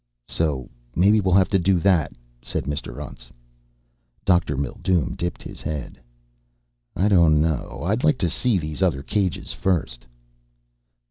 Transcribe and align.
"So 0.27 0.67
maybe 0.95 1.21
we'll 1.21 1.35
have 1.35 1.51
to 1.51 1.59
do 1.59 1.77
that," 1.77 2.11
said 2.41 2.63
Mr. 2.65 2.95
Untz. 2.97 3.29
Dr. 4.25 4.57
Mildume 4.57 5.13
dipped 5.15 5.43
his 5.43 5.61
head. 5.61 5.99
"I 6.95 7.07
don't 7.07 7.39
know. 7.39 7.83
I'd 7.83 8.03
like 8.03 8.17
to 8.25 8.29
see 8.31 8.57
these 8.57 8.81
other 8.81 9.03
cages 9.03 9.53
first." 9.53 10.07